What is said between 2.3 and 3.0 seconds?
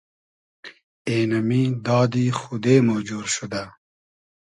خودې مو